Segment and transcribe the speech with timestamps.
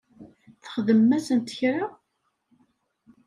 [0.63, 1.77] Txedmem-asent kra?